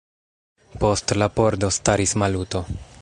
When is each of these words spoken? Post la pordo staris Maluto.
Post 0.83 1.13
la 1.23 1.27
pordo 1.35 1.69
staris 1.77 2.15
Maluto. 2.25 2.65